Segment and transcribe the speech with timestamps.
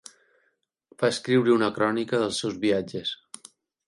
[1.03, 3.13] Va escriure una crònica dels seus viatges.